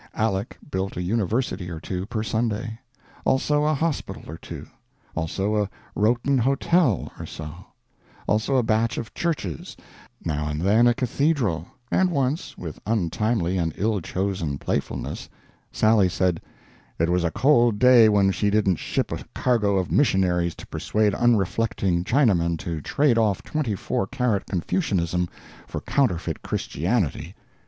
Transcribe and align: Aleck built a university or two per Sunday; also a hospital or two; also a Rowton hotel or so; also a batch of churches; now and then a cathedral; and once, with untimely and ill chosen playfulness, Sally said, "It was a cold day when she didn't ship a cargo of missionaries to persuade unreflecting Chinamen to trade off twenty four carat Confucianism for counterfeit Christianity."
Aleck 0.17 0.57
built 0.71 0.97
a 0.97 1.01
university 1.03 1.69
or 1.69 1.79
two 1.79 2.07
per 2.07 2.23
Sunday; 2.23 2.79
also 3.23 3.65
a 3.65 3.75
hospital 3.75 4.23
or 4.27 4.35
two; 4.35 4.65
also 5.13 5.55
a 5.61 5.69
Rowton 5.95 6.39
hotel 6.39 7.11
or 7.19 7.27
so; 7.27 7.53
also 8.25 8.55
a 8.55 8.63
batch 8.63 8.97
of 8.97 9.13
churches; 9.13 9.77
now 10.25 10.47
and 10.47 10.61
then 10.61 10.87
a 10.87 10.95
cathedral; 10.95 11.67
and 11.91 12.09
once, 12.09 12.57
with 12.57 12.79
untimely 12.87 13.59
and 13.59 13.75
ill 13.77 14.01
chosen 14.01 14.57
playfulness, 14.57 15.29
Sally 15.71 16.09
said, 16.09 16.41
"It 16.97 17.09
was 17.09 17.23
a 17.23 17.29
cold 17.29 17.77
day 17.77 18.09
when 18.09 18.31
she 18.31 18.49
didn't 18.49 18.77
ship 18.77 19.11
a 19.11 19.23
cargo 19.35 19.77
of 19.77 19.91
missionaries 19.91 20.55
to 20.55 20.65
persuade 20.65 21.13
unreflecting 21.13 22.05
Chinamen 22.05 22.57
to 22.57 22.81
trade 22.81 23.19
off 23.19 23.43
twenty 23.43 23.75
four 23.75 24.07
carat 24.07 24.47
Confucianism 24.47 25.29
for 25.67 25.79
counterfeit 25.79 26.41
Christianity." 26.41 27.35